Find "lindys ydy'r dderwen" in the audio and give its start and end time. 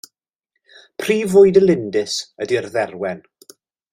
1.65-3.23